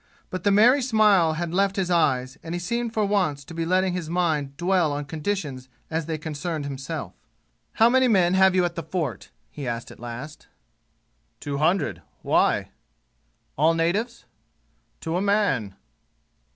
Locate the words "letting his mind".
3.67-4.57